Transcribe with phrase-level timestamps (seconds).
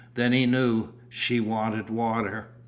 [0.15, 0.93] Then he knew.
[1.09, 2.47] She wanted water.